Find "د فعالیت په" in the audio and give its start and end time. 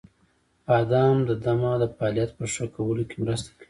1.81-2.45